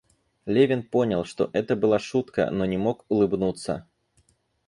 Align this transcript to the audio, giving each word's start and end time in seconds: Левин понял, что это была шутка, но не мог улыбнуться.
Левин 0.47 0.81
понял, 0.81 1.25
что 1.25 1.51
это 1.53 1.75
была 1.75 1.99
шутка, 1.99 2.49
но 2.49 2.65
не 2.65 2.75
мог 2.75 3.05
улыбнуться. 3.07 3.87